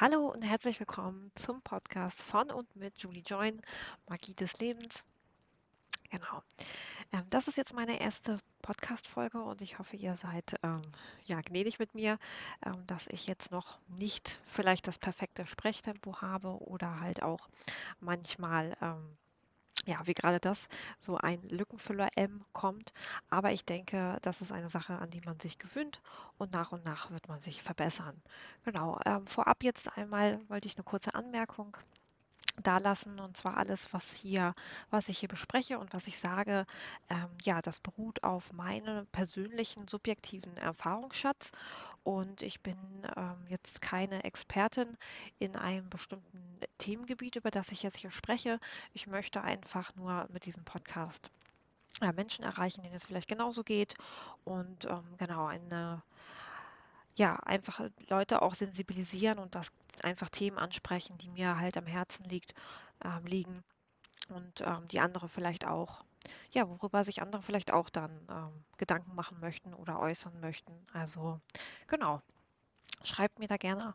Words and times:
Hallo 0.00 0.28
und 0.28 0.40
herzlich 0.40 0.80
willkommen 0.80 1.30
zum 1.34 1.60
Podcast 1.60 2.18
von 2.22 2.50
und 2.50 2.74
mit 2.74 2.96
Julie 3.02 3.20
Join, 3.20 3.60
Magie 4.08 4.32
des 4.32 4.58
Lebens. 4.58 5.04
Genau. 6.08 6.42
Ähm, 7.12 7.26
das 7.28 7.48
ist 7.48 7.58
jetzt 7.58 7.74
meine 7.74 8.00
erste 8.00 8.38
Podcast-Folge 8.62 9.42
und 9.42 9.60
ich 9.60 9.78
hoffe, 9.78 9.96
ihr 9.96 10.16
seid 10.16 10.54
ähm, 10.62 10.80
ja 11.26 11.42
gnädig 11.42 11.78
mit 11.78 11.94
mir, 11.94 12.18
ähm, 12.64 12.82
dass 12.86 13.08
ich 13.08 13.26
jetzt 13.26 13.50
noch 13.50 13.78
nicht 13.88 14.40
vielleicht 14.46 14.88
das 14.88 14.96
perfekte 14.96 15.46
Sprechtempo 15.46 16.22
habe 16.22 16.56
oder 16.62 17.00
halt 17.00 17.22
auch 17.22 17.50
manchmal 18.00 18.78
ähm, 18.80 19.18
ja, 19.86 20.06
wie 20.06 20.14
gerade 20.14 20.40
das, 20.40 20.68
so 21.00 21.16
ein 21.16 21.42
Lückenfüller 21.48 22.08
M 22.16 22.44
kommt. 22.52 22.92
Aber 23.28 23.52
ich 23.52 23.64
denke, 23.64 24.18
das 24.22 24.40
ist 24.40 24.52
eine 24.52 24.68
Sache, 24.68 24.98
an 24.98 25.10
die 25.10 25.20
man 25.22 25.40
sich 25.40 25.58
gewöhnt 25.58 26.00
und 26.38 26.52
nach 26.52 26.72
und 26.72 26.84
nach 26.84 27.10
wird 27.10 27.28
man 27.28 27.40
sich 27.40 27.62
verbessern. 27.62 28.20
Genau, 28.64 28.98
ähm, 29.04 29.26
vorab 29.26 29.62
jetzt 29.62 29.96
einmal 29.96 30.40
wollte 30.48 30.66
ich 30.66 30.76
eine 30.76 30.84
kurze 30.84 31.14
Anmerkung 31.14 31.76
dalassen. 32.62 33.20
Und 33.20 33.36
zwar 33.36 33.56
alles, 33.56 33.92
was 33.92 34.14
hier, 34.14 34.54
was 34.90 35.08
ich 35.08 35.18
hier 35.18 35.28
bespreche 35.28 35.78
und 35.78 35.92
was 35.92 36.06
ich 36.06 36.18
sage, 36.18 36.66
ähm, 37.08 37.28
ja, 37.42 37.62
das 37.62 37.80
beruht 37.80 38.22
auf 38.22 38.52
meinem 38.52 39.06
persönlichen 39.08 39.88
subjektiven 39.88 40.56
Erfahrungsschatz. 40.56 41.52
Und 42.02 42.42
ich 42.42 42.60
bin 42.60 42.76
ähm, 43.16 43.46
jetzt 43.48 43.82
keine 43.82 44.24
Expertin 44.24 44.96
in 45.38 45.56
einem 45.56 45.88
bestimmten 45.90 46.60
Themengebiet, 46.80 47.36
über 47.36 47.50
das 47.50 47.70
ich 47.70 47.82
jetzt 47.82 47.98
hier 47.98 48.10
spreche. 48.10 48.58
Ich 48.94 49.06
möchte 49.06 49.42
einfach 49.42 49.94
nur 49.94 50.26
mit 50.32 50.46
diesem 50.46 50.64
Podcast 50.64 51.30
ja, 52.00 52.12
Menschen 52.12 52.44
erreichen, 52.44 52.82
denen 52.82 52.94
es 52.94 53.04
vielleicht 53.04 53.28
genauso 53.28 53.62
geht 53.62 53.94
und 54.44 54.86
ähm, 54.86 55.04
genau 55.18 55.46
eine 55.46 56.02
ja, 57.16 57.36
einfach 57.40 57.80
Leute 58.08 58.40
auch 58.40 58.54
sensibilisieren 58.54 59.38
und 59.38 59.54
das 59.54 59.72
einfach 60.02 60.30
Themen 60.30 60.58
ansprechen, 60.58 61.18
die 61.18 61.28
mir 61.28 61.58
halt 61.58 61.76
am 61.76 61.86
Herzen 61.86 62.24
liegt, 62.24 62.54
ähm, 63.04 63.26
liegen 63.26 63.62
und 64.28 64.62
ähm, 64.62 64.88
die 64.88 65.00
andere 65.00 65.28
vielleicht 65.28 65.66
auch, 65.66 66.04
ja, 66.52 66.68
worüber 66.68 67.04
sich 67.04 67.20
andere 67.20 67.42
vielleicht 67.42 67.72
auch 67.72 67.90
dann 67.90 68.10
ähm, 68.30 68.64
Gedanken 68.78 69.14
machen 69.14 69.38
möchten 69.40 69.74
oder 69.74 70.00
äußern 70.00 70.38
möchten. 70.40 70.72
Also 70.92 71.40
genau, 71.88 72.22
schreibt 73.02 73.38
mir 73.38 73.48
da 73.48 73.56
gerne. 73.56 73.94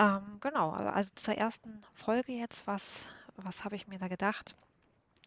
Ähm, 0.00 0.38
genau, 0.40 0.70
also 0.72 1.12
zur 1.14 1.34
ersten 1.36 1.80
Folge 1.94 2.32
jetzt, 2.32 2.66
was, 2.66 3.06
was 3.36 3.64
habe 3.64 3.76
ich 3.76 3.86
mir 3.86 3.98
da 4.00 4.08
gedacht? 4.08 4.56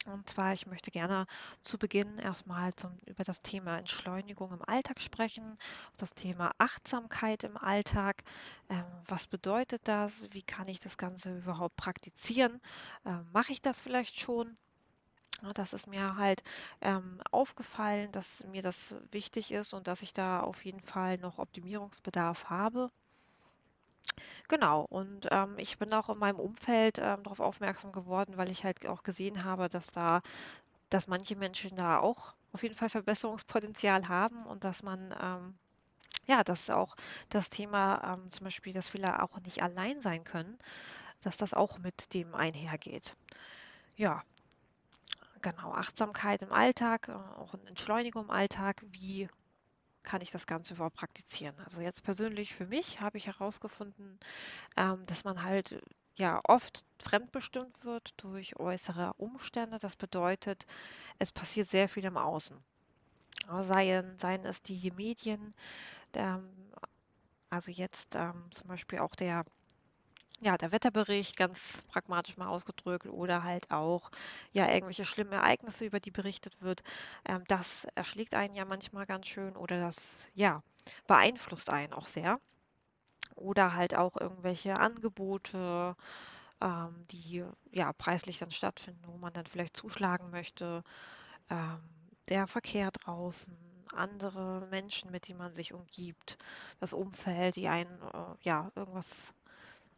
Und 0.08 0.30
zwar, 0.30 0.54
ich 0.54 0.68
möchte 0.68 0.92
gerne 0.92 1.28
zu 1.62 1.78
Beginn 1.80 2.18
erstmal 2.20 2.74
zum, 2.76 2.98
über 3.06 3.24
das 3.26 3.42
Thema 3.42 3.78
Entschleunigung 3.80 4.52
im 4.54 4.62
Alltag 4.68 5.02
sprechen, 5.02 5.58
das 5.98 6.14
Thema 6.16 6.52
Achtsamkeit 6.60 7.44
im 7.46 7.58
Alltag. 7.58 8.24
Ähm, 8.70 8.86
was 9.08 9.28
bedeutet 9.28 9.82
das? 9.88 10.28
Wie 10.32 10.44
kann 10.44 10.68
ich 10.70 10.80
das 10.82 10.98
Ganze 10.98 11.38
überhaupt 11.38 11.78
praktizieren? 11.78 12.62
Ähm, 13.06 13.28
Mache 13.34 13.54
ich 13.54 13.62
das 13.62 13.82
vielleicht 13.82 14.20
schon? 14.20 14.58
Das 15.56 15.74
ist 15.74 15.88
mir 15.88 16.18
halt 16.18 16.44
ähm, 16.82 17.22
aufgefallen, 17.32 18.12
dass 18.12 18.44
mir 18.46 18.64
das 18.64 18.96
wichtig 19.12 19.52
ist 19.52 19.74
und 19.74 19.88
dass 19.88 20.02
ich 20.02 20.14
da 20.14 20.40
auf 20.42 20.66
jeden 20.66 20.82
Fall 20.82 21.18
noch 21.20 21.38
Optimierungsbedarf 21.40 22.50
habe. 22.50 22.92
Genau, 24.48 24.86
und 24.90 25.28
ähm, 25.32 25.56
ich 25.58 25.78
bin 25.78 25.94
auch 25.94 26.10
in 26.10 26.18
meinem 26.18 26.40
Umfeld 26.40 26.98
ähm, 27.00 27.24
darauf 27.24 27.40
aufmerksam 27.42 27.92
geworden, 27.92 28.38
weil 28.38 28.52
ich 28.52 28.64
halt 28.64 28.86
auch 28.88 29.04
gesehen 29.04 29.44
habe, 29.44 29.68
dass 29.70 29.88
da, 29.88 30.22
dass 30.90 31.08
manche 31.08 31.36
Menschen 31.38 31.78
da 31.78 32.00
auch 32.00 32.36
auf 32.54 32.64
jeden 32.64 32.76
Fall 32.76 32.90
Verbesserungspotenzial 32.90 34.08
haben 34.10 34.46
und 34.46 34.64
dass 34.66 34.84
man 34.84 35.14
ähm, 35.24 35.56
ja, 36.28 36.44
dass 36.44 36.70
auch 36.72 36.96
das 37.30 37.50
Thema 37.50 38.16
ähm, 38.16 38.32
zum 38.32 38.46
Beispiel, 38.46 38.74
dass 38.74 38.90
viele 38.90 39.24
auch 39.24 39.40
nicht 39.42 39.64
allein 39.64 40.02
sein 40.02 40.24
können, 40.26 40.58
dass 41.22 41.38
das 41.38 41.54
auch 41.56 41.80
mit 41.80 42.14
dem 42.14 42.36
einhergeht. 42.36 43.16
Ja, 43.98 44.24
genau, 45.42 45.74
Achtsamkeit 45.74 46.42
im 46.42 46.52
Alltag, 46.52 47.08
äh, 47.10 47.12
auch 47.12 47.54
Entschleunigung 47.68 48.26
im 48.26 48.30
Alltag, 48.32 48.84
wie 48.92 49.28
kann 50.04 50.22
ich 50.22 50.32
das 50.32 50.48
Ganze 50.48 50.76
überhaupt 50.76 50.96
praktizieren? 50.96 51.56
Also 51.66 51.82
jetzt 51.82 52.04
persönlich 52.04 52.54
für 52.54 52.66
mich 52.66 53.02
habe 53.02 53.18
ich 53.18 53.28
herausgefunden, 53.28 54.20
ähm, 54.78 55.06
dass 55.06 55.24
man 55.24 55.44
halt 55.44 55.82
ja 56.16 56.40
oft 56.46 56.84
fremdbestimmt 57.00 57.84
wird 57.84 58.14
durch 58.18 58.58
äußere 58.60 59.14
Umstände. 59.18 59.80
Das 59.80 59.96
bedeutet, 59.96 60.66
es 61.20 61.32
passiert 61.32 61.68
sehr 61.68 61.90
viel 61.90 62.06
im 62.06 62.18
Außen. 62.18 62.58
Seien, 63.62 64.18
seien 64.20 64.46
es 64.46 64.62
die 64.62 64.92
Medien, 64.92 65.54
ähm, 66.14 66.50
also 67.50 67.72
jetzt 67.72 68.16
ähm, 68.16 68.46
zum 68.52 68.68
Beispiel 68.68 69.00
auch 69.00 69.16
der 69.16 69.44
ja, 70.44 70.58
der 70.58 70.72
Wetterbericht 70.72 71.38
ganz 71.38 71.82
pragmatisch 71.88 72.38
mal 72.38 72.48
ausgedrückt 72.48 73.08
oder 73.08 73.44
halt 73.44 73.72
auch 73.72 74.12
ja 74.52 74.68
irgendwelche 74.70 75.06
schlimmen 75.06 75.34
Ereignisse, 75.34 75.86
über 75.86 76.00
die 76.00 76.12
berichtet 76.12 76.62
wird. 76.62 76.84
Ähm, 77.26 77.44
das 77.48 77.86
erschlägt 77.96 78.34
einen 78.36 78.54
ja 78.56 78.66
manchmal 78.66 79.06
ganz 79.06 79.28
schön 79.28 79.56
oder 79.58 79.80
das 79.80 80.28
ja 80.34 80.62
beeinflusst 81.08 81.70
einen 81.70 81.94
auch 81.94 82.08
sehr. 82.08 82.40
Oder 83.36 83.74
halt 83.76 83.96
auch 83.96 84.18
irgendwelche 84.18 84.80
Angebote, 84.80 85.96
ähm, 86.62 87.06
die 87.12 87.44
ja 87.72 87.94
preislich 87.94 88.40
dann 88.40 88.52
stattfinden, 88.52 89.04
wo 89.08 89.18
man 89.18 89.34
dann 89.34 89.46
vielleicht 89.46 89.78
zuschlagen 89.78 90.30
möchte. 90.32 90.84
Ähm, 91.50 91.80
der 92.30 92.48
Verkehr 92.48 92.92
draußen, 92.92 93.56
andere 93.94 94.68
Menschen, 94.70 95.12
mit 95.12 95.28
denen 95.28 95.40
man 95.40 95.54
sich 95.54 95.74
umgibt, 95.74 96.38
das 96.80 96.94
Umfeld, 96.94 97.56
die 97.56 97.68
einen 97.68 98.02
äh, 98.02 98.36
ja 98.42 98.72
irgendwas 98.76 99.34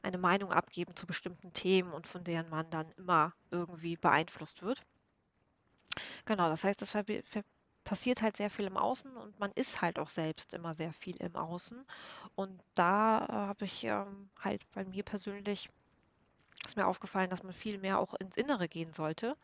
eine 0.05 0.17
Meinung 0.19 0.51
abgeben 0.51 0.95
zu 0.95 1.07
bestimmten 1.07 1.51
Themen 1.51 1.91
und 1.91 2.07
von 2.07 2.23
deren 2.23 2.49
man 2.49 2.69
dann 2.69 2.89
immer 2.97 3.33
irgendwie 3.51 3.97
beeinflusst 3.97 4.61
wird. 4.61 4.85
Genau, 6.25 6.47
das 6.47 6.63
heißt, 6.63 6.81
es 6.81 6.93
passiert 7.83 8.21
halt 8.21 8.37
sehr 8.37 8.49
viel 8.49 8.65
im 8.65 8.77
Außen 8.77 9.15
und 9.17 9.39
man 9.39 9.51
ist 9.53 9.81
halt 9.81 9.99
auch 9.99 10.09
selbst 10.09 10.53
immer 10.53 10.75
sehr 10.75 10.93
viel 10.93 11.15
im 11.17 11.35
Außen. 11.35 11.85
Und 12.35 12.61
da 12.75 13.25
äh, 13.25 13.31
habe 13.31 13.65
ich 13.65 13.83
ähm, 13.83 14.29
halt 14.39 14.61
bei 14.71 14.85
mir 14.85 15.03
persönlich 15.03 15.69
ist 16.65 16.77
mir 16.77 16.87
aufgefallen, 16.87 17.29
dass 17.29 17.43
man 17.43 17.53
viel 17.53 17.77
mehr 17.77 17.99
auch 17.99 18.13
ins 18.15 18.37
Innere 18.37 18.67
gehen 18.67 18.93
sollte 18.93 19.37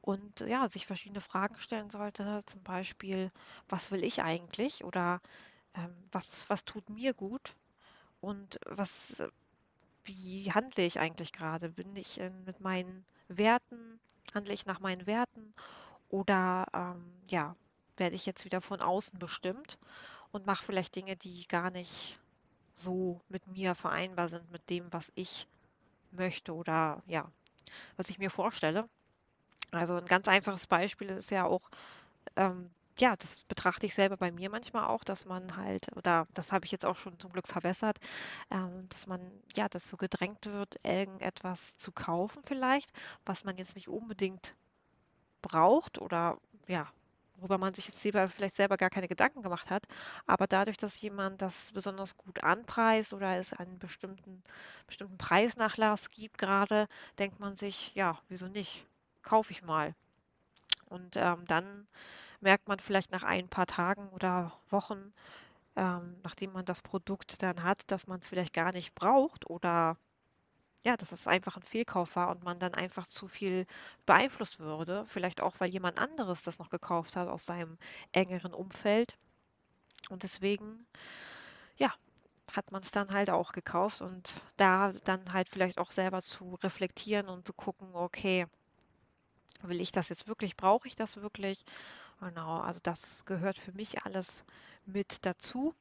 und 0.00 0.40
ja, 0.40 0.68
sich 0.68 0.86
verschiedene 0.86 1.20
Fragen 1.20 1.56
stellen 1.58 1.90
sollte. 1.90 2.40
Zum 2.46 2.62
Beispiel, 2.62 3.30
was 3.68 3.90
will 3.90 4.04
ich 4.04 4.22
eigentlich 4.22 4.84
oder 4.84 5.20
ähm, 5.74 5.94
was, 6.12 6.48
was 6.50 6.64
tut 6.64 6.88
mir 6.90 7.14
gut 7.14 7.56
und 8.20 8.58
was 8.66 9.22
wie 10.06 10.50
handle 10.52 10.84
ich 10.84 10.98
eigentlich 11.00 11.32
gerade? 11.32 11.68
Bin 11.68 11.94
ich 11.96 12.20
äh, 12.20 12.30
mit 12.46 12.60
meinen 12.60 13.04
Werten, 13.28 14.00
handle 14.34 14.54
ich 14.54 14.66
nach 14.66 14.80
meinen 14.80 15.06
Werten 15.06 15.54
oder 16.08 16.66
ähm, 16.72 17.12
ja, 17.28 17.56
werde 17.96 18.16
ich 18.16 18.26
jetzt 18.26 18.44
wieder 18.44 18.60
von 18.60 18.80
außen 18.80 19.18
bestimmt 19.18 19.78
und 20.32 20.46
mache 20.46 20.64
vielleicht 20.64 20.96
Dinge, 20.96 21.16
die 21.16 21.46
gar 21.48 21.70
nicht 21.70 22.18
so 22.74 23.20
mit 23.28 23.46
mir 23.46 23.74
vereinbar 23.74 24.28
sind, 24.28 24.50
mit 24.50 24.68
dem, 24.70 24.92
was 24.92 25.10
ich 25.14 25.48
möchte 26.12 26.54
oder 26.54 27.02
ja, 27.06 27.30
was 27.96 28.08
ich 28.08 28.18
mir 28.18 28.30
vorstelle. 28.30 28.88
Also 29.72 29.96
ein 29.96 30.06
ganz 30.06 30.28
einfaches 30.28 30.66
Beispiel 30.66 31.10
ist 31.10 31.30
ja 31.30 31.44
auch 31.44 31.70
ähm, 32.36 32.70
ja, 32.98 33.16
das 33.16 33.40
betrachte 33.44 33.86
ich 33.86 33.94
selber 33.94 34.16
bei 34.16 34.32
mir 34.32 34.50
manchmal 34.50 34.86
auch, 34.86 35.04
dass 35.04 35.26
man 35.26 35.56
halt, 35.56 35.94
oder 35.96 36.26
das 36.34 36.52
habe 36.52 36.64
ich 36.64 36.72
jetzt 36.72 36.86
auch 36.86 36.96
schon 36.96 37.18
zum 37.18 37.32
Glück 37.32 37.48
verbessert, 37.48 37.98
ähm, 38.50 38.88
dass 38.88 39.06
man, 39.06 39.20
ja, 39.54 39.68
so 39.78 39.96
gedrängt 39.96 40.46
wird, 40.46 40.78
irgendetwas 40.82 41.76
zu 41.76 41.92
kaufen 41.92 42.42
vielleicht, 42.44 42.90
was 43.24 43.44
man 43.44 43.58
jetzt 43.58 43.76
nicht 43.76 43.88
unbedingt 43.88 44.54
braucht 45.42 46.00
oder 46.00 46.38
ja, 46.68 46.88
worüber 47.36 47.58
man 47.58 47.74
sich 47.74 47.86
jetzt 47.86 48.00
selber, 48.00 48.28
vielleicht 48.28 48.56
selber 48.56 48.76
gar 48.76 48.90
keine 48.90 49.08
Gedanken 49.08 49.42
gemacht 49.42 49.70
hat. 49.70 49.84
Aber 50.26 50.46
dadurch, 50.46 50.76
dass 50.76 51.00
jemand 51.00 51.42
das 51.42 51.72
besonders 51.72 52.16
gut 52.16 52.42
anpreist 52.42 53.12
oder 53.12 53.36
es 53.36 53.52
einen 53.52 53.78
bestimmten, 53.78 54.42
bestimmten 54.86 55.18
Preisnachlass 55.18 56.10
gibt 56.10 56.38
gerade, 56.38 56.88
denkt 57.18 57.40
man 57.40 57.56
sich, 57.56 57.94
ja, 57.94 58.18
wieso 58.28 58.48
nicht? 58.48 58.86
Kaufe 59.22 59.52
ich 59.52 59.62
mal. 59.62 59.94
Und 60.86 61.16
ähm, 61.16 61.44
dann 61.46 61.86
merkt 62.40 62.68
man 62.68 62.80
vielleicht 62.80 63.12
nach 63.12 63.22
ein 63.24 63.48
paar 63.48 63.66
Tagen 63.66 64.08
oder 64.10 64.52
Wochen, 64.70 65.12
ähm, 65.76 66.16
nachdem 66.24 66.52
man 66.52 66.64
das 66.66 66.82
Produkt 66.82 67.42
dann 67.42 67.62
hat, 67.64 67.90
dass 67.90 68.06
man 68.06 68.20
es 68.20 68.28
vielleicht 68.28 68.54
gar 68.54 68.72
nicht 68.72 68.94
braucht 68.94 69.50
oder 69.50 69.96
ja, 70.84 70.96
dass 70.96 71.12
es 71.12 71.26
einfach 71.26 71.56
ein 71.56 71.62
Fehlkauf 71.64 72.16
war 72.16 72.30
und 72.30 72.44
man 72.44 72.58
dann 72.58 72.74
einfach 72.74 73.06
zu 73.06 73.28
viel 73.28 73.66
beeinflusst 74.06 74.60
würde. 74.60 75.04
Vielleicht 75.06 75.40
auch, 75.42 75.56
weil 75.58 75.70
jemand 75.70 75.98
anderes 75.98 76.42
das 76.44 76.58
noch 76.58 76.70
gekauft 76.70 77.16
hat 77.16 77.28
aus 77.28 77.44
seinem 77.46 77.76
engeren 78.12 78.54
Umfeld. 78.54 79.18
Und 80.10 80.22
deswegen, 80.22 80.86
ja, 81.78 81.92
hat 82.54 82.72
man 82.72 82.82
es 82.82 82.90
dann 82.92 83.10
halt 83.12 83.30
auch 83.30 83.52
gekauft 83.52 84.02
und 84.02 84.34
da 84.56 84.92
dann 85.04 85.32
halt 85.32 85.48
vielleicht 85.48 85.78
auch 85.78 85.92
selber 85.92 86.22
zu 86.22 86.54
reflektieren 86.56 87.28
und 87.28 87.46
zu 87.46 87.52
gucken, 87.54 87.94
okay, 87.94 88.46
will 89.62 89.80
ich 89.80 89.92
das 89.92 90.08
jetzt 90.08 90.28
wirklich, 90.28 90.56
brauche 90.56 90.88
ich 90.88 90.96
das 90.96 91.16
wirklich? 91.16 91.58
Genau, 92.20 92.58
also 92.60 92.80
das 92.82 93.24
gehört 93.24 93.58
für 93.58 93.72
mich 93.72 94.04
alles 94.04 94.44
mit 94.86 95.24
dazu. 95.24 95.74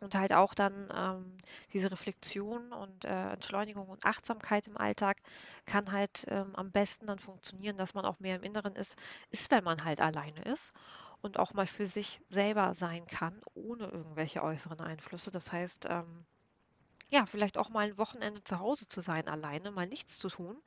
Und 0.00 0.14
halt 0.16 0.32
auch 0.32 0.54
dann 0.54 0.90
ähm, 0.94 1.38
diese 1.72 1.90
Reflexion 1.92 2.72
und 2.72 3.04
äh, 3.06 3.32
Entschleunigung 3.32 3.88
und 3.88 4.04
Achtsamkeit 4.06 4.66
im 4.68 4.76
Alltag 4.76 5.18
kann 5.66 5.92
halt 5.92 6.24
ähm, 6.28 6.56
am 6.56 6.72
besten 6.72 7.06
dann 7.06 7.18
funktionieren, 7.20 7.76
dass 7.78 7.94
man 7.94 8.04
auch 8.04 8.20
mehr 8.20 8.36
im 8.36 8.42
Inneren 8.44 8.74
ist, 8.76 8.96
ist, 9.30 9.50
wenn 9.50 9.64
man 9.64 9.84
halt 9.84 10.00
alleine 10.00 10.42
ist 10.44 10.72
und 11.22 11.38
auch 11.38 11.54
mal 11.54 11.66
für 11.68 11.86
sich 11.86 12.20
selber 12.30 12.74
sein 12.74 13.06
kann, 13.06 13.40
ohne 13.54 13.86
irgendwelche 13.86 14.42
äußeren 14.42 14.80
Einflüsse. 14.80 15.30
Das 15.30 15.52
heißt, 15.52 15.86
ähm, 15.88 16.26
ja, 17.12 17.26
vielleicht 17.26 17.58
auch 17.58 17.68
mal 17.68 17.86
ein 17.86 17.98
Wochenende 17.98 18.42
zu 18.42 18.58
Hause 18.58 18.88
zu 18.88 19.00
sein, 19.02 19.28
alleine, 19.28 19.70
mal 19.70 19.86
nichts 19.86 20.18
zu 20.18 20.28
tun. 20.28 20.60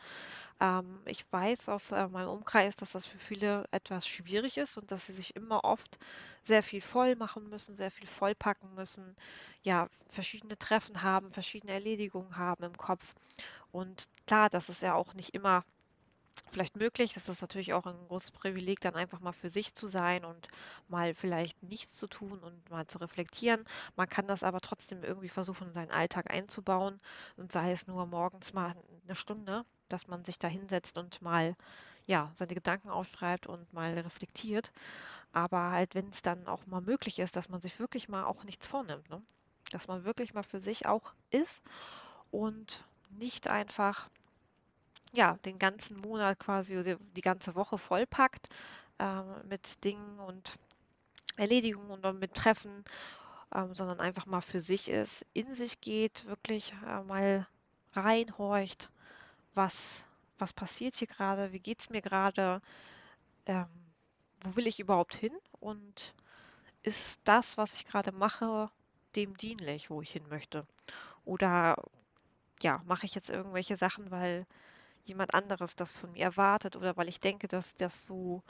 Ähm, 0.61 1.01
ich 1.05 1.25
weiß 1.31 1.69
aus 1.69 1.91
äh, 1.91 2.07
meinem 2.09 2.29
Umkreis, 2.29 2.75
dass 2.77 2.93
das 2.93 3.05
für 3.05 3.19
viele 3.19 3.65
etwas 3.71 4.07
schwierig 4.07 4.57
ist 4.57 4.77
und 4.77 4.91
dass 4.91 5.07
sie 5.07 5.13
sich 5.13 5.35
immer 5.35 5.63
oft 5.65 5.97
sehr 6.43 6.63
viel 6.63 6.81
voll 6.81 7.15
machen 7.15 7.49
müssen, 7.49 7.75
sehr 7.77 7.91
viel 7.91 8.07
vollpacken 8.07 8.73
müssen, 8.75 9.15
ja, 9.63 9.89
verschiedene 10.09 10.57
Treffen 10.57 11.03
haben, 11.03 11.31
verschiedene 11.33 11.73
Erledigungen 11.73 12.37
haben 12.37 12.63
im 12.65 12.77
Kopf. 12.77 13.15
Und 13.71 14.07
klar, 14.27 14.49
das 14.49 14.69
ist 14.69 14.81
ja 14.83 14.95
auch 14.95 15.13
nicht 15.15 15.35
immer 15.35 15.63
vielleicht 16.51 16.75
möglich. 16.77 17.13
Das 17.13 17.29
ist 17.29 17.41
natürlich 17.41 17.73
auch 17.73 17.85
ein 17.85 18.07
großes 18.07 18.31
Privileg, 18.31 18.79
dann 18.81 18.95
einfach 18.95 19.19
mal 19.19 19.33
für 19.33 19.49
sich 19.49 19.73
zu 19.75 19.87
sein 19.87 20.25
und 20.25 20.47
mal 20.87 21.13
vielleicht 21.13 21.61
nichts 21.63 21.95
zu 21.95 22.07
tun 22.07 22.39
und 22.39 22.69
mal 22.69 22.87
zu 22.87 22.97
reflektieren. 22.99 23.65
Man 23.95 24.09
kann 24.09 24.27
das 24.27 24.43
aber 24.43 24.61
trotzdem 24.61 25.03
irgendwie 25.03 25.29
versuchen, 25.29 25.67
in 25.67 25.73
seinen 25.73 25.91
Alltag 25.91 26.31
einzubauen 26.31 26.99
und 27.37 27.51
sei 27.51 27.71
es 27.71 27.87
nur 27.87 28.05
morgens 28.05 28.53
mal 28.53 28.75
eine 29.05 29.15
Stunde, 29.15 29.65
dass 29.89 30.07
man 30.07 30.25
sich 30.25 30.39
da 30.39 30.47
hinsetzt 30.47 30.97
und 30.97 31.21
mal 31.21 31.55
ja, 32.05 32.31
seine 32.35 32.53
Gedanken 32.53 32.89
aufschreibt 32.89 33.47
und 33.47 33.71
mal 33.73 33.93
reflektiert. 33.93 34.71
Aber 35.33 35.71
halt, 35.71 35.95
wenn 35.95 36.09
es 36.09 36.21
dann 36.21 36.47
auch 36.47 36.65
mal 36.67 36.81
möglich 36.81 37.19
ist, 37.19 37.35
dass 37.35 37.49
man 37.49 37.61
sich 37.61 37.79
wirklich 37.79 38.09
mal 38.09 38.23
auch 38.25 38.43
nichts 38.43 38.67
vornimmt, 38.67 39.09
ne? 39.09 39.21
dass 39.71 39.87
man 39.87 40.05
wirklich 40.05 40.33
mal 40.33 40.43
für 40.43 40.59
sich 40.59 40.85
auch 40.87 41.13
ist 41.31 41.63
und 42.31 42.83
nicht 43.09 43.49
einfach 43.49 44.09
ja, 45.15 45.37
den 45.45 45.59
ganzen 45.59 45.99
Monat 45.99 46.39
quasi 46.39 46.77
oder 46.77 46.97
die 47.15 47.21
ganze 47.21 47.55
Woche 47.55 47.77
vollpackt 47.77 48.49
äh, 48.99 49.21
mit 49.47 49.83
Dingen 49.83 50.19
und 50.19 50.57
Erledigungen 51.37 52.03
und 52.03 52.19
mit 52.19 52.33
Treffen, 52.33 52.83
ähm, 53.53 53.73
sondern 53.73 53.99
einfach 53.99 54.25
mal 54.25 54.41
für 54.41 54.61
sich 54.61 54.89
ist, 54.89 55.25
in 55.33 55.53
sich 55.55 55.81
geht, 55.81 56.25
wirklich 56.25 56.73
äh, 56.85 57.03
mal 57.03 57.47
reinhorcht, 57.93 58.89
was, 59.53 60.05
was 60.37 60.53
passiert 60.53 60.95
hier 60.95 61.07
gerade, 61.07 61.51
wie 61.51 61.59
geht 61.59 61.79
es 61.81 61.89
mir 61.89 62.01
gerade, 62.01 62.61
ähm, 63.45 63.67
wo 64.41 64.55
will 64.55 64.67
ich 64.67 64.79
überhaupt 64.79 65.15
hin 65.15 65.33
und 65.59 66.13
ist 66.83 67.19
das, 67.23 67.57
was 67.57 67.73
ich 67.73 67.85
gerade 67.85 68.11
mache, 68.11 68.69
dem 69.15 69.35
dienlich, 69.37 69.89
wo 69.89 70.01
ich 70.01 70.11
hin 70.11 70.27
möchte? 70.29 70.67
Oder 71.23 71.75
ja, 72.61 72.81
mache 72.85 73.05
ich 73.05 73.15
jetzt 73.15 73.29
irgendwelche 73.29 73.77
Sachen, 73.77 74.11
weil 74.11 74.45
jemand 75.05 75.33
anderes 75.33 75.75
das 75.75 75.97
von 75.97 76.11
mir 76.11 76.23
erwartet 76.23 76.75
oder 76.75 76.97
weil 76.97 77.09
ich 77.09 77.19
denke, 77.19 77.47
dass 77.47 77.75
das 77.75 78.05
so 78.05 78.43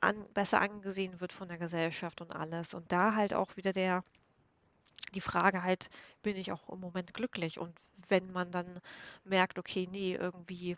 an, 0.00 0.26
besser 0.34 0.60
angesehen 0.60 1.20
wird 1.20 1.32
von 1.32 1.48
der 1.48 1.58
Gesellschaft 1.58 2.20
und 2.20 2.34
alles. 2.34 2.74
Und 2.74 2.92
da 2.92 3.14
halt 3.14 3.34
auch 3.34 3.56
wieder 3.56 3.72
der, 3.72 4.04
die 5.14 5.20
Frage 5.20 5.62
halt, 5.62 5.88
bin 6.22 6.36
ich 6.36 6.52
auch 6.52 6.68
im 6.68 6.80
Moment 6.80 7.14
glücklich? 7.14 7.58
Und 7.58 7.74
wenn 8.08 8.30
man 8.32 8.50
dann 8.50 8.80
merkt, 9.24 9.58
okay, 9.58 9.88
nee, 9.90 10.14
irgendwie 10.14 10.76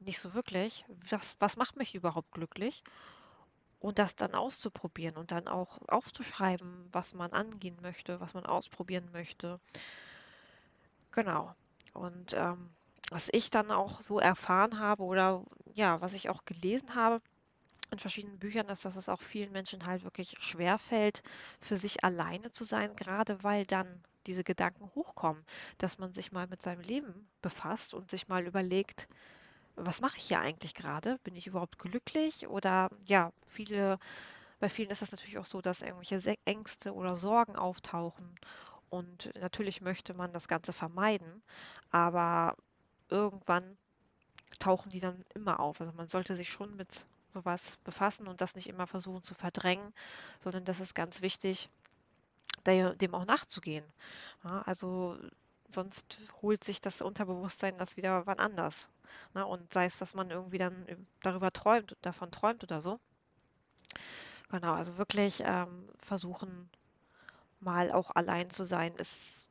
nicht 0.00 0.20
so 0.20 0.34
wirklich, 0.34 0.84
was, 1.08 1.36
was 1.40 1.56
macht 1.56 1.76
mich 1.76 1.94
überhaupt 1.94 2.32
glücklich? 2.32 2.82
Und 3.80 3.98
das 3.98 4.16
dann 4.16 4.34
auszuprobieren 4.34 5.16
und 5.16 5.30
dann 5.30 5.46
auch 5.46 5.78
aufzuschreiben, 5.88 6.88
was 6.92 7.14
man 7.14 7.32
angehen 7.32 7.78
möchte, 7.80 8.20
was 8.20 8.34
man 8.34 8.44
ausprobieren 8.44 9.08
möchte. 9.12 9.60
Genau. 11.12 11.54
Und 11.94 12.34
ähm, 12.34 12.70
was 13.10 13.28
ich 13.32 13.50
dann 13.50 13.70
auch 13.70 14.00
so 14.00 14.18
erfahren 14.18 14.78
habe 14.78 15.02
oder 15.04 15.44
ja, 15.74 16.00
was 16.00 16.14
ich 16.14 16.28
auch 16.30 16.44
gelesen 16.44 16.94
habe 16.94 17.20
in 17.90 17.98
verschiedenen 17.98 18.38
Büchern, 18.38 18.68
ist, 18.68 18.84
dass 18.84 18.96
es 18.96 19.08
auch 19.08 19.20
vielen 19.20 19.52
Menschen 19.52 19.86
halt 19.86 20.04
wirklich 20.04 20.36
schwer 20.40 20.78
fällt, 20.78 21.22
für 21.60 21.76
sich 21.76 22.04
alleine 22.04 22.50
zu 22.50 22.64
sein, 22.64 22.94
gerade 22.96 23.42
weil 23.42 23.64
dann 23.64 24.02
diese 24.26 24.44
Gedanken 24.44 24.90
hochkommen, 24.94 25.44
dass 25.78 25.98
man 25.98 26.12
sich 26.14 26.32
mal 26.32 26.46
mit 26.48 26.60
seinem 26.62 26.82
Leben 26.82 27.28
befasst 27.42 27.94
und 27.94 28.10
sich 28.10 28.28
mal 28.28 28.46
überlegt, 28.46 29.08
was 29.76 30.00
mache 30.00 30.18
ich 30.18 30.24
hier 30.24 30.40
eigentlich 30.40 30.74
gerade? 30.74 31.18
Bin 31.24 31.36
ich 31.36 31.46
überhaupt 31.46 31.78
glücklich? 31.78 32.48
Oder 32.48 32.90
ja, 33.06 33.32
viele, 33.46 33.98
bei 34.60 34.68
vielen 34.68 34.90
ist 34.90 35.02
es 35.02 35.12
natürlich 35.12 35.38
auch 35.38 35.46
so, 35.46 35.60
dass 35.62 35.82
irgendwelche 35.82 36.36
Ängste 36.44 36.94
oder 36.94 37.16
Sorgen 37.16 37.56
auftauchen. 37.56 38.34
Und 38.90 39.30
natürlich 39.40 39.80
möchte 39.82 40.14
man 40.14 40.32
das 40.32 40.48
Ganze 40.48 40.72
vermeiden, 40.72 41.42
aber 41.90 42.56
irgendwann 43.10 43.76
tauchen 44.58 44.90
die 44.90 45.00
dann 45.00 45.24
immer 45.34 45.60
auf. 45.60 45.80
Also 45.80 45.92
man 45.94 46.08
sollte 46.08 46.36
sich 46.36 46.50
schon 46.50 46.76
mit 46.76 47.06
sowas 47.32 47.78
befassen 47.84 48.26
und 48.26 48.40
das 48.40 48.54
nicht 48.54 48.68
immer 48.68 48.86
versuchen 48.86 49.22
zu 49.22 49.34
verdrängen, 49.34 49.92
sondern 50.40 50.64
das 50.64 50.80
ist 50.80 50.94
ganz 50.94 51.22
wichtig, 51.22 51.68
dem 52.66 53.14
auch 53.14 53.24
nachzugehen. 53.24 53.84
Ja, 54.44 54.62
also 54.62 55.16
sonst 55.68 56.18
holt 56.42 56.64
sich 56.64 56.80
das 56.80 57.02
Unterbewusstsein 57.02 57.78
das 57.78 57.96
wieder 57.96 58.26
wann 58.26 58.38
anders. 58.38 58.88
Ne? 59.34 59.46
Und 59.46 59.72
sei 59.72 59.86
es, 59.86 59.98
dass 59.98 60.14
man 60.14 60.30
irgendwie 60.30 60.58
dann 60.58 60.86
darüber 61.22 61.50
träumt, 61.50 61.96
davon 62.02 62.30
träumt 62.30 62.62
oder 62.64 62.80
so. 62.80 62.98
Genau, 64.50 64.72
also 64.72 64.96
wirklich 64.96 65.42
ähm, 65.44 65.88
versuchen, 65.98 66.70
mal 67.60 67.92
auch 67.92 68.10
allein 68.10 68.50
zu 68.50 68.64
sein, 68.64 68.94
ist 68.96 69.48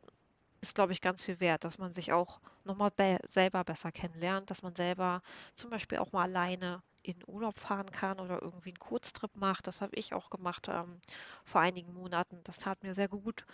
ist, 0.62 0.76
glaube 0.76 0.92
ich, 0.92 1.02
ganz 1.02 1.24
viel 1.24 1.40
wert, 1.40 1.64
dass 1.64 1.78
man 1.78 1.94
sich 1.94 2.14
auch 2.14 2.40
nochmal 2.68 2.92
be 2.92 3.20
selber 3.28 3.64
besser 3.64 3.92
kennenlernt, 3.92 4.50
dass 4.52 4.64
man 4.64 4.76
selber 4.76 5.22
zum 5.56 5.70
Beispiel 5.72 6.00
auch 6.00 6.12
mal 6.12 6.24
alleine 6.24 6.84
in 7.04 7.18
Urlaub 7.28 7.58
fahren 7.60 7.90
kann 7.92 8.20
oder 8.20 8.42
irgendwie 8.42 8.70
einen 8.70 8.80
Kurztrip 8.80 9.36
macht. 9.36 9.68
Das 9.68 9.82
habe 9.82 9.96
ich 9.96 10.14
auch 10.14 10.30
gemacht 10.30 10.68
ähm, 10.70 11.00
vor 11.46 11.62
einigen 11.62 11.94
Monaten. 11.94 12.42
Das 12.44 12.60
tat 12.60 12.84
mir 12.84 12.96
sehr 12.96 13.08
gut, 13.08 13.46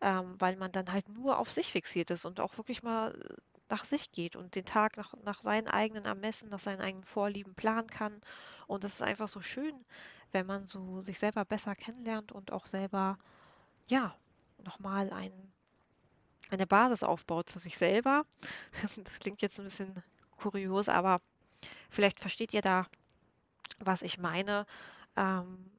ähm, 0.00 0.34
weil 0.38 0.56
man 0.56 0.72
dann 0.72 0.92
halt 0.92 1.08
nur 1.10 1.38
auf 1.38 1.50
sich 1.50 1.72
fixiert 1.72 2.10
ist 2.10 2.24
und 2.24 2.40
auch 2.40 2.56
wirklich 2.58 2.82
mal 2.82 3.14
nach 3.68 3.84
sich 3.84 4.12
geht 4.12 4.36
und 4.36 4.54
den 4.54 4.64
Tag 4.66 4.96
nach, 4.96 5.14
nach 5.24 5.42
seinen 5.42 5.68
eigenen 5.68 6.04
Ermessen, 6.04 6.48
nach 6.50 6.58
seinen 6.60 6.80
eigenen 6.80 7.04
Vorlieben 7.04 7.54
planen 7.54 7.88
kann. 7.88 8.20
Und 8.66 8.84
das 8.84 8.94
ist 8.94 9.02
einfach 9.02 9.28
so 9.28 9.40
schön, 9.42 9.74
wenn 10.32 10.46
man 10.46 10.66
so 10.66 11.00
sich 11.02 11.18
selber 11.18 11.44
besser 11.44 11.74
kennenlernt 11.74 12.32
und 12.32 12.52
auch 12.52 12.66
selber, 12.66 13.18
ja, 13.88 14.16
nochmal 14.64 15.12
einen 15.12 15.51
eine 16.52 16.66
Basis 16.66 17.02
aufbaut 17.02 17.48
zu 17.48 17.58
sich 17.58 17.78
selber. 17.78 18.24
Das 19.04 19.18
klingt 19.20 19.42
jetzt 19.42 19.58
ein 19.58 19.64
bisschen 19.64 20.02
kurios, 20.36 20.88
aber 20.88 21.20
vielleicht 21.90 22.20
versteht 22.20 22.54
ihr 22.54 22.62
da, 22.62 22.86
was 23.80 24.02
ich 24.02 24.18
meine. 24.18 24.66
Ähm, 25.16 25.70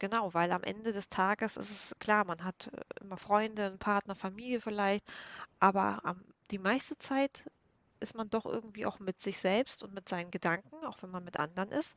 genau, 0.00 0.32
weil 0.34 0.52
am 0.52 0.62
Ende 0.62 0.92
des 0.92 1.08
Tages 1.08 1.56
ist 1.56 1.70
es 1.70 1.96
klar, 1.98 2.24
man 2.24 2.44
hat 2.44 2.68
äh, 2.72 3.02
immer 3.02 3.16
Freunde, 3.16 3.66
einen 3.66 3.78
Partner, 3.78 4.14
Familie 4.14 4.60
vielleicht, 4.60 5.04
aber 5.60 6.02
ähm, 6.06 6.24
die 6.50 6.58
meiste 6.58 6.96
Zeit 6.98 7.50
ist 8.00 8.14
man 8.14 8.30
doch 8.30 8.46
irgendwie 8.46 8.86
auch 8.86 9.00
mit 9.00 9.20
sich 9.20 9.38
selbst 9.38 9.82
und 9.82 9.92
mit 9.92 10.08
seinen 10.08 10.30
Gedanken, 10.30 10.84
auch 10.84 11.02
wenn 11.02 11.10
man 11.10 11.24
mit 11.24 11.38
anderen 11.38 11.70
ist. 11.72 11.96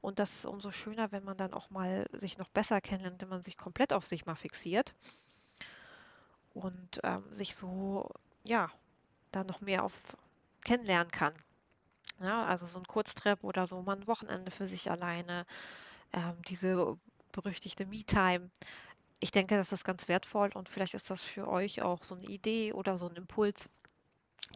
Und 0.00 0.18
das 0.18 0.34
ist 0.34 0.46
umso 0.46 0.72
schöner, 0.72 1.12
wenn 1.12 1.24
man 1.24 1.36
dann 1.36 1.52
auch 1.52 1.70
mal 1.70 2.06
sich 2.12 2.38
noch 2.38 2.48
besser 2.48 2.80
kennenlernt, 2.80 3.20
wenn 3.20 3.28
man 3.28 3.42
sich 3.42 3.58
komplett 3.58 3.92
auf 3.92 4.06
sich 4.06 4.24
mal 4.24 4.34
fixiert 4.34 4.94
und 6.54 7.00
ähm, 7.04 7.24
sich 7.32 7.54
so, 7.56 8.10
ja, 8.44 8.70
da 9.32 9.44
noch 9.44 9.60
mehr 9.60 9.84
auf 9.84 9.94
kennenlernen 10.64 11.10
kann. 11.10 11.34
Ja, 12.20 12.44
also 12.44 12.66
so 12.66 12.78
ein 12.78 12.86
Kurztrip 12.86 13.42
oder 13.44 13.66
so 13.66 13.82
mal 13.82 13.96
ein 13.96 14.06
Wochenende 14.06 14.50
für 14.50 14.68
sich 14.68 14.90
alleine, 14.90 15.46
ähm, 16.12 16.36
diese 16.48 16.96
berüchtigte 17.32 17.86
Me-Time. 17.86 18.50
Ich 19.20 19.30
denke, 19.30 19.56
das 19.56 19.72
ist 19.72 19.84
ganz 19.84 20.08
wertvoll 20.08 20.50
und 20.54 20.68
vielleicht 20.68 20.94
ist 20.94 21.10
das 21.10 21.22
für 21.22 21.48
euch 21.48 21.82
auch 21.82 22.04
so 22.04 22.14
eine 22.16 22.26
Idee 22.26 22.72
oder 22.72 22.98
so 22.98 23.08
ein 23.08 23.16
Impuls, 23.16 23.70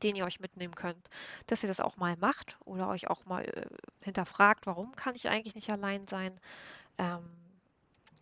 den 0.03 0.17
ihr 0.17 0.25
euch 0.25 0.41
mitnehmen 0.41 0.75
könnt, 0.75 1.09
dass 1.47 1.63
ihr 1.63 1.69
das 1.69 1.81
auch 1.81 1.97
mal 1.97 2.17
macht 2.19 2.59
oder 2.65 2.89
euch 2.89 3.09
auch 3.09 3.25
mal 3.27 3.45
äh, 3.45 3.67
hinterfragt, 4.03 4.67
warum 4.67 4.93
kann 4.97 5.15
ich 5.15 5.29
eigentlich 5.29 5.55
nicht 5.55 5.71
allein 5.71 6.07
sein? 6.07 6.39
Ähm, 6.99 7.25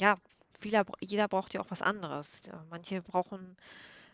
ja, 0.01 0.17
vieler, 0.61 0.85
jeder 1.01 1.29
braucht 1.29 1.55
ja 1.55 1.61
auch 1.61 1.71
was 1.71 1.83
anderes. 1.83 2.43
Manche 2.71 3.03
brauchen 3.03 3.57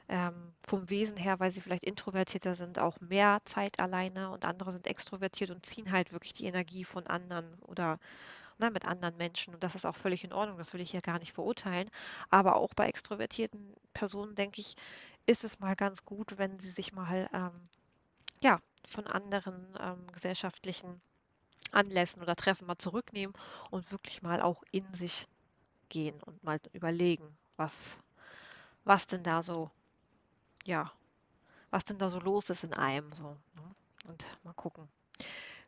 ähm, 0.09 0.53
vom 0.65 0.91
Wesen 0.91 1.17
her, 1.17 1.39
weil 1.39 1.51
sie 1.51 1.61
vielleicht 1.61 1.85
introvertierter 1.85 2.55
sind, 2.55 2.79
auch 2.79 3.01
mehr 3.01 3.41
Zeit 3.45 3.79
alleine 3.79 4.31
und 4.31 4.45
andere 4.45 4.73
sind 4.73 4.87
extrovertiert 4.87 5.51
und 5.51 5.65
ziehen 5.65 5.93
halt 5.93 6.13
wirklich 6.13 6.33
die 6.33 6.47
Energie 6.47 6.85
von 6.85 7.07
anderen 7.07 7.47
oder 7.63 7.99
ne, 8.59 8.71
mit 8.71 8.87
anderen 8.87 9.17
Menschen. 9.17 9.55
Und 9.55 9.63
das 9.63 9.75
ist 9.75 9.87
auch 9.87 9.97
völlig 9.97 10.25
in 10.25 10.33
Ordnung, 10.33 10.59
das 10.59 10.73
will 10.75 10.81
ich 10.81 10.91
hier 10.91 11.01
gar 11.01 11.19
nicht 11.19 11.33
verurteilen. 11.33 11.91
Aber 12.29 12.57
auch 12.57 12.75
bei 12.75 12.89
extrovertierten 12.89 13.75
Personen, 13.95 14.35
denke 14.35 14.61
ich, 14.61 14.75
ist 15.27 15.45
es 15.45 15.61
mal 15.61 15.77
ganz 15.77 16.05
gut, 16.05 16.39
wenn 16.39 16.59
sie 16.59 16.71
sich 16.71 16.93
mal 16.93 17.29
ähm, 17.33 17.69
ja, 18.43 18.59
von 18.87 19.07
anderen 19.07 19.67
ähm, 19.79 20.07
gesellschaftlichen 20.13 21.01
Anlässen 21.73 22.21
oder 22.21 22.35
Treffen 22.35 22.67
mal 22.67 22.77
zurücknehmen 22.77 23.35
und 23.71 23.93
wirklich 23.93 24.23
mal 24.23 24.43
auch 24.43 24.63
in 24.73 24.93
sich 24.93 25.27
gehen 25.91 26.23
und 26.23 26.43
mal 26.43 26.59
überlegen, 26.73 27.37
was, 27.57 27.99
was 28.85 29.07
denn 29.07 29.23
da 29.23 29.43
so 29.43 29.71
ja, 30.65 30.91
was 31.71 31.85
denn 31.85 31.99
da 31.99 32.09
so 32.09 32.19
los 32.19 32.51
ist 32.51 32.65
in 32.65 32.75
einem 32.75 33.13
so. 33.13 33.37
Ne? 33.55 33.75
Und 34.07 34.25
mal 34.45 34.55
gucken. 34.55 34.89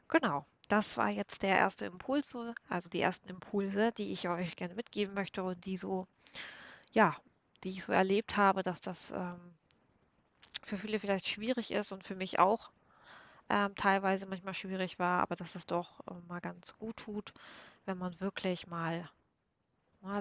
Genau, 0.09 0.45
das 0.69 0.97
war 0.97 1.09
jetzt 1.09 1.43
der 1.43 1.57
erste 1.57 1.87
Impuls, 1.87 2.37
also 2.69 2.89
die 2.89 3.01
ersten 3.01 3.29
Impulse, 3.29 3.93
die 3.93 4.13
ich 4.13 4.29
euch 4.29 4.57
gerne 4.57 4.75
mitgeben 4.75 5.15
möchte 5.15 5.43
und 5.43 5.65
die 5.65 5.77
so, 5.77 6.07
ja, 6.93 7.17
die 7.65 7.71
ich 7.71 7.85
so 7.85 7.93
erlebt 7.93 8.37
habe, 8.37 8.63
dass 8.63 8.81
das 8.81 9.11
ähm, 9.13 9.55
für 10.65 10.79
viele 10.79 10.99
vielleicht 10.99 11.29
schwierig 11.29 11.71
ist 11.71 11.93
und 11.93 12.05
für 12.05 12.17
mich 12.17 12.39
auch 12.39 12.71
ähm, 13.49 13.75
teilweise 13.77 14.27
manchmal 14.27 14.55
schwierig 14.55 14.99
war, 14.99 15.21
aber 15.21 15.37
dass 15.37 15.55
es 15.55 15.67
doch 15.67 16.01
äh, 16.07 16.15
mal 16.29 16.41
ganz 16.41 16.77
gut 16.79 16.97
tut, 16.97 17.33
wenn 17.85 17.99
man 17.99 18.19
wirklich 18.21 18.67
mal 18.67 19.09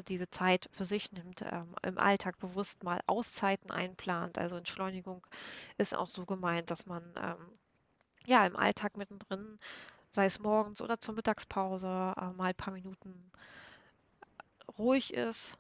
diese 0.08 0.30
Zeit 0.30 0.70
für 0.72 0.86
sich 0.86 1.12
nimmt, 1.12 1.42
ähm, 1.42 1.76
im 1.84 1.98
Alltag 1.98 2.40
bewusst 2.40 2.84
mal 2.84 3.00
Auszeiten 3.08 3.72
einplant. 3.72 4.38
Also 4.38 4.56
Entschleunigung 4.58 5.26
ist 5.78 5.96
auch 5.96 6.10
so 6.10 6.26
gemeint, 6.26 6.72
dass 6.72 6.86
man 6.86 7.04
ähm, 7.18 7.60
ja 8.28 8.46
im 8.46 8.56
Alltag 8.56 8.98
mittendrin, 8.98 9.60
sei 10.12 10.26
es 10.26 10.40
morgens 10.40 10.82
oder 10.82 11.00
zur 11.00 11.16
Mittagspause, 11.16 11.88
äh, 11.88 12.32
mal 12.34 12.50
ein 12.50 12.56
paar 12.56 12.74
Minuten 12.74 13.32
ruhig 14.78 15.14
ist, 15.14 15.58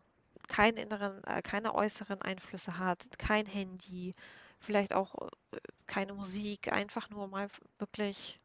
keine 0.48 0.82
inneren, 0.82 1.24
äh, 1.24 1.42
keine 1.42 1.74
äußeren 1.76 2.22
Einflüsse 2.22 2.78
hat, 2.78 3.06
kein 3.18 3.46
Handy, 3.46 4.14
vielleicht 4.60 4.94
auch 4.94 5.16
äh, 5.52 5.58
keine 5.88 6.14
Musik, 6.14 6.72
einfach 6.72 7.10
nur 7.10 7.28
mal 7.28 7.50
wirklich, 7.80 8.40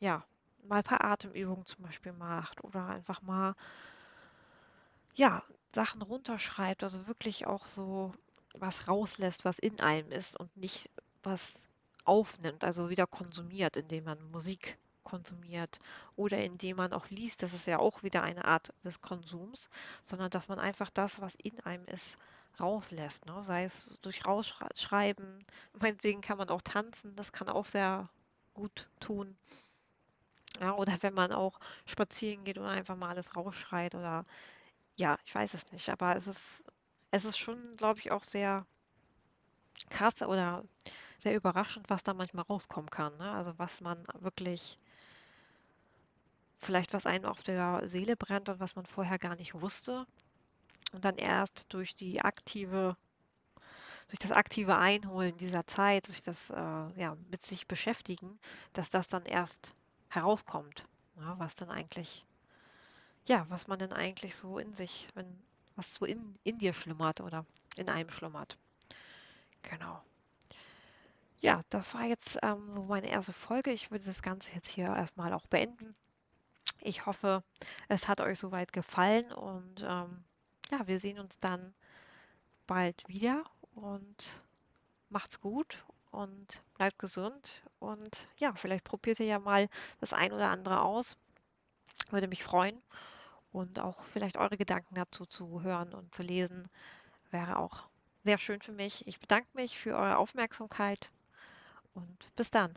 ja, 0.00 0.24
mal 0.64 0.78
ein 0.78 0.84
paar 0.84 1.04
Atemübungen 1.04 1.66
zum 1.66 1.84
Beispiel 1.84 2.12
macht 2.12 2.62
oder 2.64 2.86
einfach 2.86 3.22
mal, 3.22 3.54
ja, 5.16 5.42
Sachen 5.74 6.02
runterschreibt, 6.02 6.82
also 6.82 7.06
wirklich 7.06 7.46
auch 7.46 7.66
so 7.66 8.12
was 8.54 8.88
rauslässt, 8.88 9.44
was 9.44 9.58
in 9.58 9.80
einem 9.80 10.10
ist 10.10 10.38
und 10.38 10.54
nicht 10.56 10.90
was 11.22 11.68
aufnimmt, 12.04 12.64
also 12.64 12.88
wieder 12.88 13.06
konsumiert, 13.06 13.76
indem 13.76 14.04
man 14.04 14.30
Musik 14.30 14.78
konsumiert 15.02 15.78
oder 16.16 16.38
indem 16.38 16.76
man 16.78 16.92
auch 16.92 17.08
liest, 17.10 17.42
das 17.42 17.52
ist 17.52 17.66
ja 17.66 17.78
auch 17.78 18.02
wieder 18.02 18.22
eine 18.22 18.44
Art 18.44 18.72
des 18.84 19.00
Konsums, 19.00 19.68
sondern 20.02 20.30
dass 20.30 20.48
man 20.48 20.58
einfach 20.58 20.90
das, 20.90 21.20
was 21.20 21.36
in 21.36 21.58
einem 21.60 21.86
ist, 21.86 22.18
rauslässt, 22.58 23.26
ne? 23.26 23.42
sei 23.42 23.64
es 23.64 23.98
durch 24.02 24.24
Rausschreiben, 24.24 25.44
meinetwegen 25.80 26.20
kann 26.20 26.38
man 26.38 26.48
auch 26.48 26.62
tanzen, 26.62 27.14
das 27.16 27.32
kann 27.32 27.48
auch 27.48 27.66
sehr 27.66 28.08
gut 28.54 28.88
tun. 28.98 29.36
Ja, 30.60 30.74
oder 30.74 30.96
wenn 31.02 31.12
man 31.14 31.32
auch 31.32 31.60
spazieren 31.84 32.44
geht 32.44 32.56
und 32.56 32.64
einfach 32.64 32.96
mal 32.96 33.10
alles 33.10 33.36
rausschreit 33.36 33.94
oder 33.94 34.24
ja, 34.96 35.18
ich 35.24 35.34
weiß 35.34 35.54
es 35.54 35.70
nicht, 35.72 35.88
aber 35.90 36.16
es 36.16 36.26
ist, 36.26 36.64
es 37.10 37.24
ist 37.24 37.38
schon, 37.38 37.76
glaube 37.76 38.00
ich, 38.00 38.12
auch 38.12 38.22
sehr 38.22 38.66
krass 39.90 40.22
oder 40.22 40.64
sehr 41.22 41.34
überraschend, 41.34 41.88
was 41.90 42.02
da 42.02 42.14
manchmal 42.14 42.44
rauskommen 42.44 42.90
kann. 42.90 43.16
Ne? 43.18 43.30
Also 43.30 43.52
was 43.58 43.80
man 43.80 44.02
wirklich, 44.20 44.78
vielleicht 46.58 46.92
was 46.94 47.06
einem 47.06 47.26
auf 47.26 47.42
der 47.42 47.86
Seele 47.88 48.16
brennt 48.16 48.48
und 48.48 48.60
was 48.60 48.76
man 48.76 48.86
vorher 48.86 49.18
gar 49.18 49.36
nicht 49.36 49.60
wusste. 49.60 50.06
Und 50.92 51.04
dann 51.04 51.16
erst 51.16 51.66
durch 51.70 51.94
die 51.96 52.20
aktive, 52.22 52.96
durch 54.08 54.18
das 54.18 54.32
aktive 54.32 54.78
Einholen 54.78 55.36
dieser 55.36 55.66
Zeit, 55.66 56.08
durch 56.08 56.22
das 56.22 56.50
äh, 56.50 56.54
ja, 57.00 57.16
mit 57.30 57.44
sich 57.44 57.66
beschäftigen, 57.66 58.38
dass 58.72 58.90
das 58.90 59.08
dann 59.08 59.24
erst 59.24 59.74
herauskommt, 60.08 60.86
ja, 61.16 61.38
was 61.38 61.54
dann 61.54 61.70
eigentlich, 61.70 62.24
ja, 63.26 63.46
was 63.48 63.66
man 63.66 63.78
denn 63.78 63.92
eigentlich 63.92 64.36
so 64.36 64.58
in 64.58 64.72
sich, 64.72 65.08
wenn, 65.14 65.26
was 65.74 65.94
so 65.94 66.04
in, 66.04 66.22
in 66.44 66.58
dir 66.58 66.72
schlummert 66.72 67.20
oder 67.20 67.44
in 67.76 67.90
einem 67.90 68.10
schlummert. 68.10 68.56
Genau. 69.62 70.00
Ja, 71.40 71.60
das 71.68 71.92
war 71.94 72.04
jetzt 72.04 72.38
ähm, 72.42 72.72
so 72.72 72.84
meine 72.84 73.08
erste 73.08 73.32
Folge. 73.32 73.70
Ich 73.72 73.90
würde 73.90 74.04
das 74.04 74.22
Ganze 74.22 74.54
jetzt 74.54 74.70
hier 74.70 74.86
erstmal 74.86 75.32
auch 75.32 75.46
beenden. 75.46 75.92
Ich 76.80 77.06
hoffe, 77.06 77.42
es 77.88 78.08
hat 78.08 78.20
euch 78.20 78.38
soweit 78.38 78.72
gefallen 78.72 79.30
und 79.32 79.82
ähm, 79.82 80.24
ja, 80.70 80.86
wir 80.86 80.98
sehen 80.98 81.18
uns 81.18 81.38
dann 81.40 81.74
bald 82.66 83.06
wieder 83.08 83.44
und 83.74 84.40
macht's 85.08 85.40
gut 85.40 85.84
und 86.10 86.62
bleibt 86.74 86.98
gesund 86.98 87.62
und 87.78 88.28
ja, 88.38 88.54
vielleicht 88.54 88.84
probiert 88.84 89.20
ihr 89.20 89.26
ja 89.26 89.38
mal 89.38 89.68
das 90.00 90.12
ein 90.12 90.32
oder 90.32 90.50
andere 90.50 90.80
aus. 90.80 91.16
Würde 92.10 92.28
mich 92.28 92.44
freuen 92.44 92.80
und 93.56 93.80
auch 93.80 94.04
vielleicht 94.04 94.36
eure 94.36 94.58
Gedanken 94.58 94.94
dazu 94.94 95.24
zu 95.24 95.62
hören 95.62 95.94
und 95.94 96.14
zu 96.14 96.22
lesen 96.22 96.62
wäre 97.30 97.58
auch 97.58 97.84
sehr 98.24 98.36
schön 98.36 98.60
für 98.60 98.72
mich. 98.72 99.06
Ich 99.06 99.18
bedanke 99.18 99.48
mich 99.54 99.78
für 99.78 99.96
eure 99.96 100.18
Aufmerksamkeit 100.18 101.10
und 101.94 102.36
bis 102.36 102.50
dann. 102.50 102.72